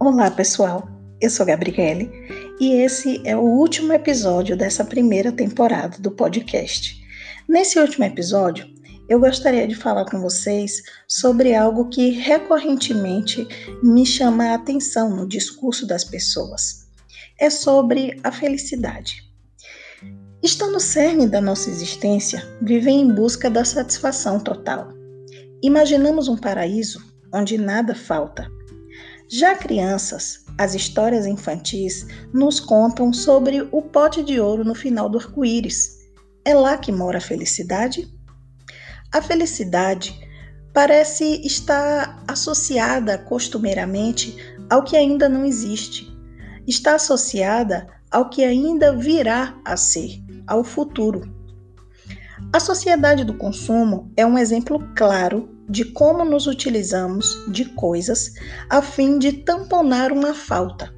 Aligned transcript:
Olá, 0.00 0.30
pessoal. 0.30 0.88
Eu 1.20 1.28
sou 1.28 1.44
Gabriele 1.44 2.08
e 2.60 2.74
esse 2.74 3.20
é 3.26 3.36
o 3.36 3.40
último 3.40 3.92
episódio 3.92 4.56
dessa 4.56 4.84
primeira 4.84 5.32
temporada 5.32 5.98
do 5.98 6.12
podcast. 6.12 7.04
Nesse 7.48 7.80
último 7.80 8.04
episódio, 8.04 8.64
eu 9.08 9.18
gostaria 9.18 9.66
de 9.66 9.74
falar 9.74 10.04
com 10.04 10.20
vocês 10.20 10.80
sobre 11.08 11.52
algo 11.52 11.88
que 11.88 12.10
recorrentemente 12.10 13.48
me 13.82 14.06
chama 14.06 14.44
a 14.44 14.54
atenção 14.54 15.10
no 15.10 15.26
discurso 15.26 15.84
das 15.84 16.04
pessoas. 16.04 16.86
É 17.36 17.50
sobre 17.50 18.20
a 18.22 18.30
felicidade. 18.30 19.24
Está 20.40 20.68
no 20.68 20.78
cerne 20.78 21.26
da 21.26 21.40
nossa 21.40 21.70
existência 21.70 22.40
viver 22.62 22.92
em 22.92 23.12
busca 23.12 23.50
da 23.50 23.64
satisfação 23.64 24.38
total. 24.38 24.92
Imaginamos 25.60 26.28
um 26.28 26.36
paraíso 26.36 27.02
onde 27.34 27.58
nada 27.58 27.96
falta. 27.96 28.57
Já 29.30 29.54
crianças, 29.54 30.46
as 30.56 30.74
histórias 30.74 31.26
infantis 31.26 32.06
nos 32.32 32.58
contam 32.58 33.12
sobre 33.12 33.68
o 33.70 33.82
pote 33.82 34.22
de 34.22 34.40
ouro 34.40 34.64
no 34.64 34.74
final 34.74 35.06
do 35.06 35.18
arco-íris. 35.18 35.98
É 36.46 36.54
lá 36.54 36.78
que 36.78 36.90
mora 36.90 37.18
a 37.18 37.20
felicidade? 37.20 38.10
A 39.12 39.20
felicidade 39.20 40.18
parece 40.72 41.46
estar 41.46 42.24
associada 42.26 43.18
costumeiramente 43.18 44.34
ao 44.70 44.82
que 44.82 44.96
ainda 44.96 45.28
não 45.28 45.44
existe. 45.44 46.10
Está 46.66 46.94
associada 46.94 47.86
ao 48.10 48.30
que 48.30 48.42
ainda 48.42 48.96
virá 48.96 49.54
a 49.62 49.76
ser, 49.76 50.22
ao 50.46 50.64
futuro. 50.64 51.30
A 52.50 52.58
sociedade 52.58 53.24
do 53.24 53.34
consumo 53.34 54.10
é 54.16 54.24
um 54.24 54.38
exemplo 54.38 54.78
claro 54.96 55.57
de 55.68 55.84
como 55.84 56.24
nos 56.24 56.46
utilizamos 56.46 57.44
de 57.52 57.66
coisas 57.66 58.34
a 58.70 58.80
fim 58.80 59.18
de 59.18 59.32
tamponar 59.32 60.12
uma 60.12 60.32
falta. 60.32 60.94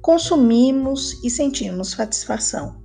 Consumimos 0.00 1.22
e 1.22 1.30
sentimos 1.30 1.90
satisfação. 1.90 2.82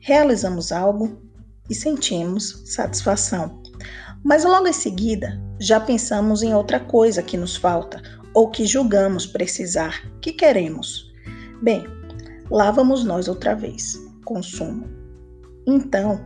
Realizamos 0.00 0.70
algo 0.70 1.20
e 1.68 1.74
sentimos 1.74 2.62
satisfação. 2.66 3.60
Mas 4.22 4.44
logo 4.44 4.68
em 4.68 4.72
seguida, 4.72 5.42
já 5.58 5.80
pensamos 5.80 6.42
em 6.42 6.54
outra 6.54 6.80
coisa 6.80 7.22
que 7.22 7.36
nos 7.36 7.56
falta 7.56 8.00
ou 8.32 8.50
que 8.50 8.64
julgamos 8.64 9.26
precisar, 9.26 10.02
que 10.20 10.32
queremos. 10.32 11.12
Bem, 11.62 11.84
lá 12.50 12.70
vamos 12.70 13.04
nós 13.04 13.28
outra 13.28 13.54
vez. 13.54 13.98
Consumo. 14.24 14.88
Então, 15.66 16.24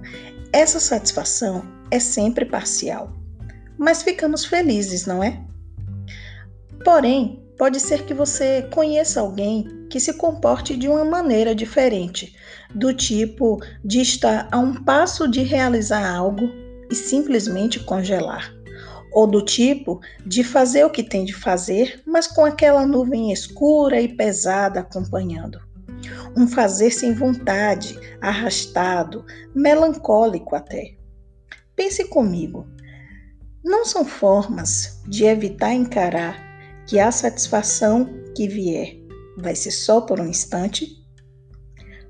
essa 0.52 0.78
satisfação 0.78 1.62
é 1.90 1.98
sempre 1.98 2.44
parcial 2.44 3.17
mas 3.78 4.02
ficamos 4.02 4.44
felizes, 4.44 5.06
não 5.06 5.22
é? 5.22 5.40
Porém, 6.84 7.42
pode 7.56 7.80
ser 7.80 8.04
que 8.04 8.14
você 8.14 8.62
conheça 8.72 9.20
alguém 9.20 9.86
que 9.90 9.98
se 9.98 10.14
comporte 10.14 10.76
de 10.76 10.88
uma 10.88 11.04
maneira 11.04 11.54
diferente, 11.54 12.34
do 12.74 12.92
tipo 12.92 13.60
de 13.84 14.00
estar 14.00 14.48
a 14.50 14.58
um 14.58 14.84
passo 14.84 15.28
de 15.28 15.42
realizar 15.42 16.08
algo 16.14 16.50
e 16.90 16.94
simplesmente 16.94 17.80
congelar, 17.80 18.54
ou 19.12 19.26
do 19.26 19.42
tipo 19.42 20.00
de 20.24 20.44
fazer 20.44 20.84
o 20.84 20.90
que 20.90 21.02
tem 21.02 21.24
de 21.24 21.32
fazer, 21.32 22.02
mas 22.06 22.26
com 22.26 22.44
aquela 22.44 22.86
nuvem 22.86 23.32
escura 23.32 24.00
e 24.00 24.08
pesada 24.08 24.80
acompanhando. 24.80 25.60
Um 26.36 26.46
fazer 26.46 26.90
sem 26.90 27.12
vontade, 27.12 27.98
arrastado, 28.20 29.24
melancólico 29.54 30.54
até. 30.54 30.94
Pense 31.74 32.04
comigo, 32.04 32.68
não 33.64 33.84
são 33.84 34.04
formas 34.04 35.00
de 35.06 35.24
evitar 35.24 35.72
encarar 35.72 36.36
que 36.86 36.98
a 36.98 37.10
satisfação 37.10 38.08
que 38.34 38.48
vier 38.48 38.96
vai 39.36 39.54
ser 39.54 39.70
só 39.70 40.00
por 40.00 40.20
um 40.20 40.26
instante? 40.26 40.96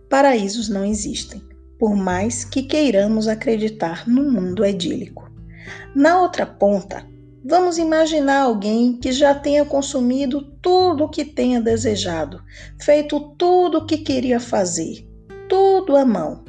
Paraísos 0.08 0.68
não 0.68 0.84
existem, 0.84 1.42
por 1.78 1.94
mais 1.94 2.44
que 2.44 2.62
queiramos 2.62 3.28
acreditar 3.28 4.08
no 4.08 4.30
mundo 4.30 4.64
edílico. 4.64 5.30
Na 5.94 6.20
outra 6.20 6.46
ponta, 6.46 7.06
vamos 7.44 7.78
imaginar 7.78 8.42
alguém 8.42 8.96
que 8.96 9.12
já 9.12 9.34
tenha 9.34 9.64
consumido 9.64 10.42
tudo 10.62 11.04
o 11.04 11.08
que 11.08 11.24
tenha 11.24 11.60
desejado, 11.60 12.42
feito 12.80 13.20
tudo 13.36 13.78
o 13.78 13.86
que 13.86 13.98
queria 13.98 14.40
fazer, 14.40 15.06
tudo 15.48 15.96
à 15.96 16.04
mão. 16.04 16.44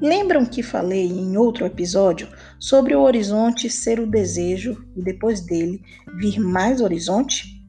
Lembram 0.00 0.46
que 0.46 0.62
falei 0.62 1.06
em 1.06 1.36
outro 1.36 1.66
episódio 1.66 2.28
sobre 2.60 2.94
o 2.94 3.00
horizonte 3.00 3.70
ser 3.70 3.98
o 3.98 4.06
desejo 4.06 4.84
e 4.94 5.02
depois 5.02 5.40
dele 5.40 5.82
vir 6.18 6.38
mais 6.38 6.82
horizonte? 6.82 7.66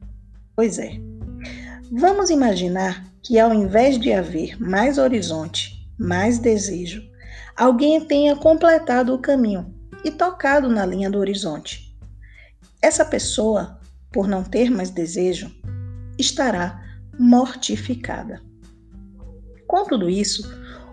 Pois 0.54 0.78
é. 0.78 1.00
Vamos 1.90 2.28
imaginar 2.28 3.10
que 3.22 3.38
ao 3.38 3.54
invés 3.54 3.98
de 3.98 4.12
haver 4.12 4.60
mais 4.60 4.98
horizonte, 4.98 5.88
mais 5.98 6.38
desejo, 6.38 7.02
alguém 7.56 8.04
tenha 8.04 8.36
completado 8.36 9.14
o 9.14 9.18
caminho 9.18 9.74
e 10.04 10.10
tocado 10.10 10.68
na 10.68 10.84
linha 10.84 11.10
do 11.10 11.18
horizonte. 11.18 11.96
Essa 12.80 13.04
pessoa, 13.04 13.80
por 14.12 14.28
não 14.28 14.44
ter 14.44 14.70
mais 14.70 14.90
desejo, 14.90 15.50
estará 16.18 16.82
mortificada. 17.18 18.42
Com 19.66 19.84
tudo 19.84 20.10
isso, 20.10 20.42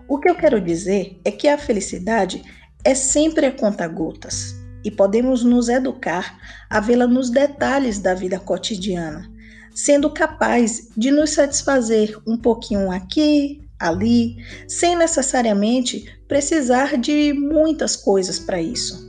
o 0.08 0.18
que 0.18 0.30
eu 0.30 0.34
quero 0.34 0.60
dizer 0.60 1.20
é 1.24 1.30
que 1.30 1.48
a 1.48 1.58
felicidade 1.58 2.42
é 2.84 2.94
sempre 2.94 3.46
a 3.46 3.52
conta-gotas 3.52 4.54
e 4.82 4.90
podemos 4.90 5.44
nos 5.44 5.68
educar 5.68 6.38
a 6.68 6.80
vê-la 6.80 7.06
nos 7.06 7.30
detalhes 7.30 7.98
da 7.98 8.14
vida 8.14 8.38
cotidiana, 8.38 9.30
sendo 9.74 10.10
capaz 10.10 10.88
de 10.96 11.10
nos 11.10 11.30
satisfazer 11.30 12.18
um 12.26 12.36
pouquinho 12.36 12.90
aqui, 12.90 13.60
ali, 13.78 14.36
sem 14.66 14.96
necessariamente 14.96 16.04
precisar 16.26 16.96
de 16.96 17.32
muitas 17.32 17.96
coisas 17.96 18.38
para 18.38 18.60
isso. 18.60 19.08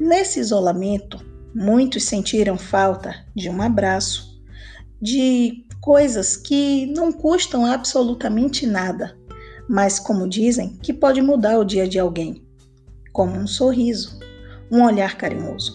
Nesse 0.00 0.40
isolamento, 0.40 1.18
muitos 1.54 2.04
sentiram 2.04 2.56
falta 2.56 3.26
de 3.34 3.50
um 3.50 3.60
abraço, 3.60 4.38
de 5.00 5.66
coisas 5.80 6.36
que 6.36 6.86
não 6.94 7.12
custam 7.12 7.66
absolutamente 7.66 8.66
nada, 8.66 9.16
mas, 9.68 9.98
como 9.98 10.28
dizem, 10.28 10.78
que 10.82 10.94
pode 10.94 11.20
mudar 11.20 11.58
o 11.58 11.64
dia 11.64 11.86
de 11.86 11.98
alguém 11.98 12.47
como 13.12 13.36
um 13.36 13.46
sorriso, 13.46 14.18
um 14.70 14.84
olhar 14.84 15.16
carinhoso. 15.16 15.72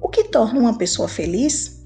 O 0.00 0.08
que 0.08 0.24
torna 0.24 0.60
uma 0.60 0.76
pessoa 0.76 1.08
feliz? 1.08 1.84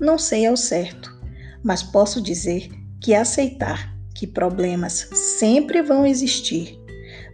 Não 0.00 0.18
sei 0.18 0.46
ao 0.46 0.56
certo, 0.56 1.14
mas 1.62 1.82
posso 1.82 2.20
dizer 2.20 2.70
que 3.00 3.14
aceitar 3.14 3.94
que 4.14 4.26
problemas 4.26 5.08
sempre 5.12 5.82
vão 5.82 6.06
existir, 6.06 6.78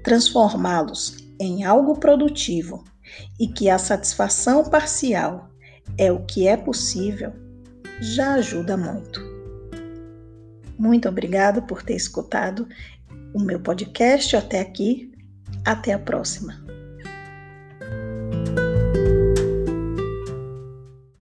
transformá-los 0.02 1.16
em 1.38 1.64
algo 1.64 1.98
produtivo 1.98 2.84
e 3.38 3.46
que 3.48 3.68
a 3.68 3.78
satisfação 3.78 4.64
parcial 4.64 5.50
é 5.96 6.10
o 6.10 6.24
que 6.24 6.46
é 6.46 6.56
possível, 6.56 7.32
já 8.00 8.34
ajuda 8.34 8.76
muito. 8.76 9.20
Muito 10.78 11.08
obrigada 11.08 11.62
por 11.62 11.82
ter 11.82 11.94
escutado 11.94 12.68
o 13.32 13.40
meu 13.40 13.60
podcast 13.60 14.36
até 14.36 14.60
aqui 14.60 15.10
até 15.66 15.92
a 15.92 15.98
próxima! 15.98 16.65